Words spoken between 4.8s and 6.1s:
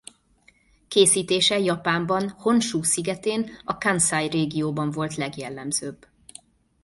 volt legjellemzőbb.